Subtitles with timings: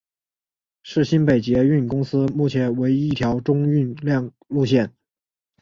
[0.81, 4.91] 是新北捷运公司目前唯一一条中运量路线。